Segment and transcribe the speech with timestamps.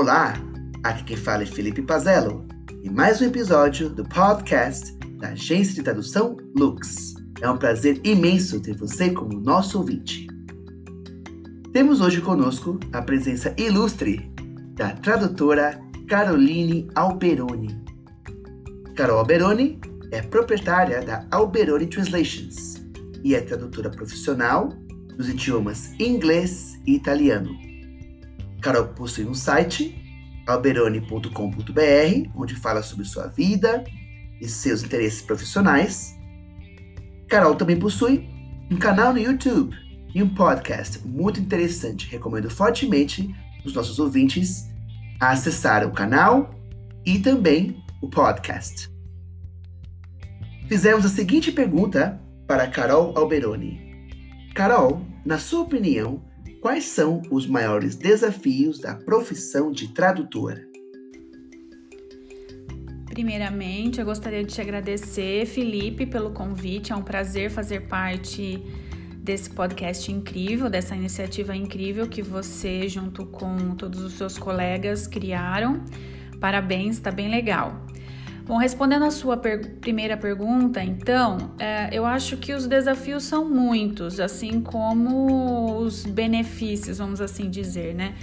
[0.00, 0.32] Olá,
[0.84, 2.46] aqui quem fala é Felipe Pazello
[2.84, 7.14] e mais um episódio do podcast da agência de tradução Lux.
[7.40, 10.28] É um prazer imenso ter você como nosso ouvinte.
[11.72, 14.32] Temos hoje conosco a presença ilustre
[14.74, 17.76] da tradutora Caroline Alberoni.
[18.94, 19.80] Carol Alberoni
[20.12, 22.80] é proprietária da Alberoni Translations
[23.24, 24.68] e é tradutora profissional
[25.16, 27.50] nos idiomas inglês e italiano.
[28.60, 29.94] Carol possui um site,
[30.46, 33.84] alberoni.com.br, onde fala sobre sua vida
[34.40, 36.16] e seus interesses profissionais.
[37.28, 38.28] Carol também possui
[38.70, 39.76] um canal no YouTube
[40.14, 42.08] e um podcast muito interessante.
[42.10, 43.34] Recomendo fortemente
[43.64, 44.68] os nossos ouvintes
[45.20, 46.54] a acessar o canal
[47.04, 48.90] e também o podcast.
[50.68, 53.88] Fizemos a seguinte pergunta para Carol Alberoni.
[54.54, 56.22] Carol, na sua opinião,
[56.60, 60.66] quais são os maiores desafios da profissão de tradutora?
[63.06, 66.92] Primeiramente, eu gostaria de te agradecer, Felipe, pelo convite.
[66.92, 68.62] É um prazer fazer parte
[69.16, 75.84] desse podcast incrível, dessa iniciativa incrível que você, junto com todos os seus colegas, criaram.
[76.40, 77.84] Parabéns, está bem legal.
[78.48, 83.46] Bom, respondendo a sua per primeira pergunta, então, é, eu acho que os desafios são
[83.46, 88.14] muitos, assim como os benefícios, vamos assim dizer, né?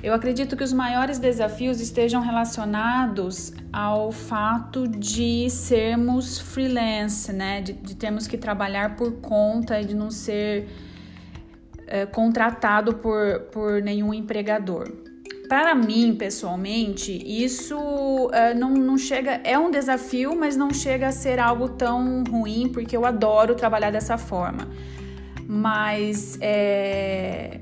[0.00, 7.60] Eu acredito que os maiores desafios estejam relacionados ao fato de sermos freelance, né?
[7.60, 10.68] De, de termos que trabalhar por conta e de não ser
[11.88, 15.13] é, contratado por, por nenhum empregador.
[15.48, 19.40] Para mim, pessoalmente, isso uh, não, não chega.
[19.44, 23.90] É um desafio, mas não chega a ser algo tão ruim, porque eu adoro trabalhar
[23.90, 24.68] dessa forma.
[25.46, 27.60] Mas é,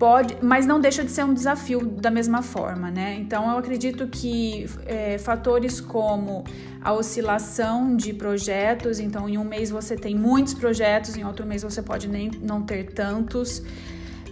[0.00, 3.18] pode, mas não deixa de ser um desafio da mesma forma, né?
[3.20, 6.42] Então eu acredito que é, fatores como
[6.80, 11.62] a oscilação de projetos, então em um mês você tem muitos projetos, em outro mês
[11.62, 13.62] você pode nem não ter tantos.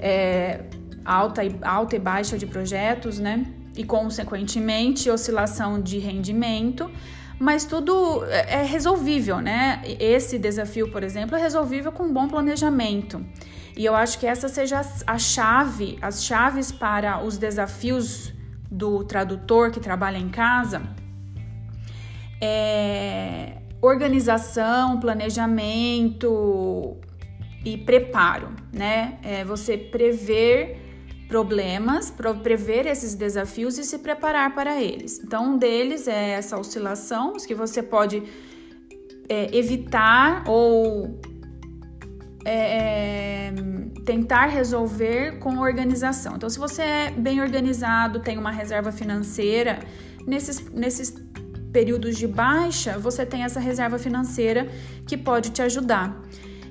[0.00, 0.62] É,
[1.08, 3.46] alta e, alta e baixa de projetos, né?
[3.76, 6.90] E consequentemente oscilação de rendimento,
[7.38, 9.82] mas tudo é, é resolvível, né?
[9.98, 13.24] Esse desafio, por exemplo, é resolvível com um bom planejamento.
[13.76, 18.32] E eu acho que essa seja a chave, as chaves para os desafios
[18.70, 20.82] do tradutor que trabalha em casa.
[22.40, 26.96] É organização, planejamento
[27.64, 29.18] e preparo, né?
[29.22, 30.87] É você prever
[31.28, 32.10] problemas,
[32.42, 35.20] prever esses desafios e se preparar para eles.
[35.22, 38.22] Então, um deles é essa oscilação, que você pode
[39.28, 41.20] é, evitar ou
[42.44, 43.54] é, é,
[44.06, 46.36] tentar resolver com organização.
[46.36, 49.80] Então, se você é bem organizado, tem uma reserva financeira,
[50.26, 51.14] nesses, nesses
[51.70, 54.66] períodos de baixa, você tem essa reserva financeira
[55.06, 56.22] que pode te ajudar.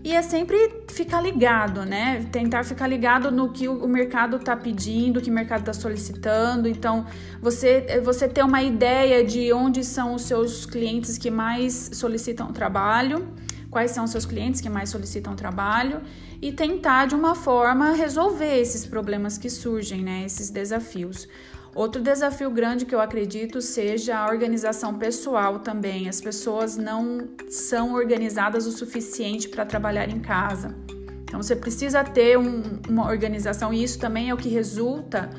[0.08, 0.58] E é sempre
[0.88, 2.26] ficar ligado, né?
[2.32, 6.66] Tentar ficar ligado no que o mercado está pedindo, que o mercado está solicitando.
[6.70, 7.06] Então,
[7.42, 13.28] você, você ter uma ideia de onde são os seus clientes que mais solicitam trabalho,
[13.70, 16.02] quais são os seus clientes que mais solicitam trabalho
[16.42, 20.24] e tentar de uma forma resolver esses problemas que surgem, né?
[20.26, 21.28] Esses desafios.
[21.76, 26.10] Outro desafio grande que eu acredito seja a organização pessoal também.
[26.10, 30.76] As pessoas não são organizadas o suficiente para trabalhar em casa.
[31.24, 35.30] Então você precisa ter um, uma organização e isso também é o que resulta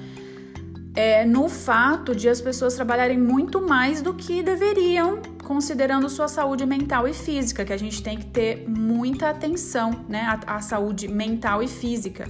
[0.95, 6.67] é, no fato de as pessoas trabalharem muito mais do que deveriam, considerando sua saúde
[6.67, 11.07] mental e física, que a gente tem que ter muita atenção, né, à, à saúde
[11.07, 12.29] mental e física.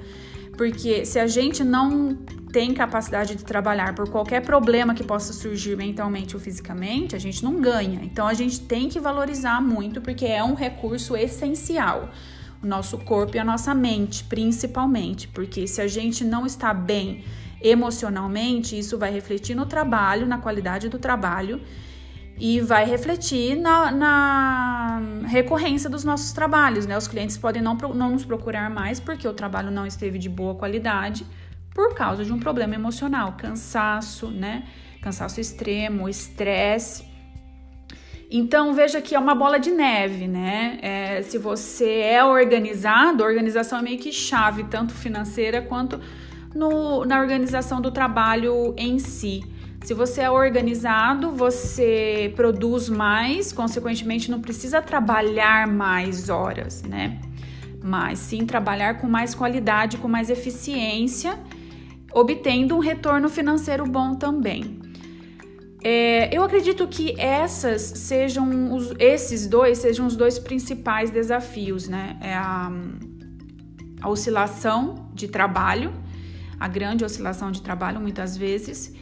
[0.56, 2.19] Porque se a gente não
[2.53, 7.44] tem capacidade de trabalhar por qualquer problema que possa surgir mentalmente ou fisicamente, a gente
[7.44, 8.00] não ganha.
[8.03, 12.08] Então a gente tem que valorizar muito porque é um recurso essencial.
[12.62, 17.25] O nosso corpo e a nossa mente, principalmente, porque se a gente não está bem
[17.62, 21.61] emocionalmente, isso vai refletir no trabalho, na qualidade do trabalho
[22.40, 26.96] e vai refletir na, na, recorrência dos nossos trabalhos, né?
[26.96, 30.55] Os clientes podem não, não nos procurar mais porque o trabalho não esteve de boa
[30.55, 31.26] qualidade
[31.78, 34.64] por causa de um problema emocional, cansaço, né?
[35.00, 37.04] Cansaço extremo, estresse.
[38.28, 40.80] Então veja que é uma bola de neve, né?
[40.82, 46.00] É, se você é organizado, a organização é meio que chave, tanto financeira quanto
[46.52, 49.44] no, na organização do trabalho em si.
[49.84, 57.20] Se você é organizado, você produz mais, consequentemente não precisa trabalhar mais horas, né?
[57.81, 61.38] Mas sim trabalhar com mais qualidade, com mais eficiência
[62.12, 64.78] obtendo um retorno financeiro bom também.
[65.82, 72.19] É, eu acredito que essas sejam os, esses dois sejam os dois principais desafios, né?
[72.20, 72.70] É a,
[74.00, 75.93] a oscilação de trabalho,
[76.58, 78.93] a grande oscilação de trabalho muitas vezes,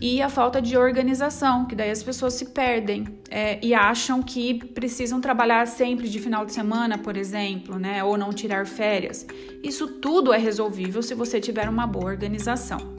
[0.00, 4.54] e a falta de organização, que daí as pessoas se perdem é, e acham que
[4.54, 8.02] precisam trabalhar sempre de final de semana, por exemplo, né?
[8.04, 9.26] Ou não tirar férias.
[9.62, 12.97] Isso tudo é resolvível se você tiver uma boa organização.